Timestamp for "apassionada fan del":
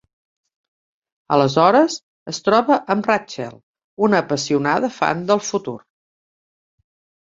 4.27-5.49